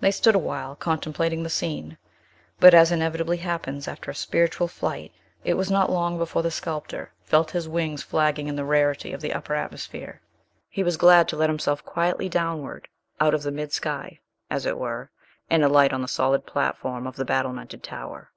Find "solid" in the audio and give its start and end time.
16.08-16.46